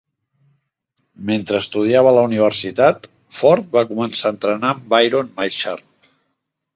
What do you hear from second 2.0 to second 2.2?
a